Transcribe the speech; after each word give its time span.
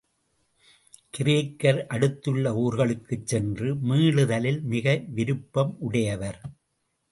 கிரேக்கர் 1.17 1.85
அடுத்துள்ள 1.87 2.53
ஊர்களுக்குச் 2.55 3.25
சென்று 3.25 3.75
மீளுதலில் 3.75 4.61
மிக 4.63 5.01
விருப்பமுடையவர். 5.15 6.41